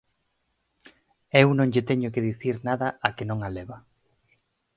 Eu 1.41 1.47
non 1.57 1.71
lle 1.73 1.87
teño 1.89 2.13
que 2.13 2.25
dicir 2.29 2.55
nada 2.69 2.87
a 3.07 3.09
quen 3.15 3.27
non 3.29 3.39
a 3.47 3.49
leva. 3.57 3.77